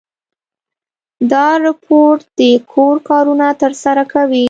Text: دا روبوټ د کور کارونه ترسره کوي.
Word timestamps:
دا 1.31 1.47
روبوټ 1.65 2.19
د 2.39 2.41
کور 2.71 2.95
کارونه 3.09 3.47
ترسره 3.61 4.03
کوي. 4.13 4.39